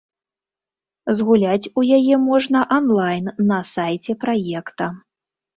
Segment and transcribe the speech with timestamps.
[1.19, 4.93] Згуляць у яе можна анлайн на сайце праекта.